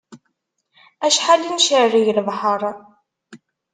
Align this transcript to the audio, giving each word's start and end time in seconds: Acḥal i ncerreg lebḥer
Acḥal 1.05 1.41
i 1.47 1.51
ncerreg 1.55 2.07
lebḥer 2.17 2.61